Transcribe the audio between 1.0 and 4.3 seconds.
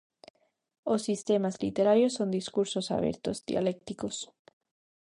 sistemas literarios son discursos abertos, dialécticos.